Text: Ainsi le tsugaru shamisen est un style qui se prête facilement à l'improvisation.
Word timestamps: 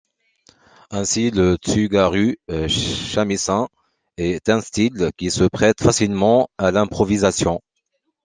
Ainsi 0.89 1.29
le 1.29 1.57
tsugaru 1.57 2.35
shamisen 2.67 3.67
est 4.17 4.49
un 4.49 4.59
style 4.59 5.11
qui 5.15 5.29
se 5.29 5.43
prête 5.43 5.79
facilement 5.83 6.49
à 6.57 6.71
l'improvisation. 6.71 7.61